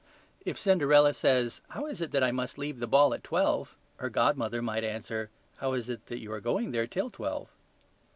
[0.43, 4.09] If Cinderella says, "How is it that I must leave the ball at twelve?" her
[4.09, 7.51] godmother might answer, "How is it that you are going there till twelve?"